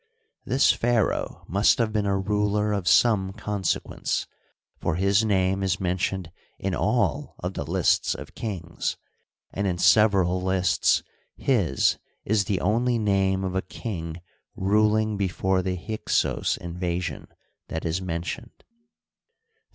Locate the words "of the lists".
7.37-8.15